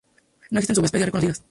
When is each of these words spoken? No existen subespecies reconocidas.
No 0.49 0.57
existen 0.59 0.75
subespecies 0.75 1.05
reconocidas. 1.05 1.39